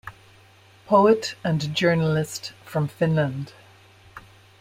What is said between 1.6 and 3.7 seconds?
journalist from Finland.